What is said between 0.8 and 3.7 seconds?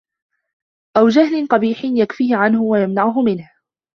أَوْ جَهْلٍ قَبِيحٍ يَكْفِهِ عَنْهُ وَيَمْنَعُهُ مِنْهُ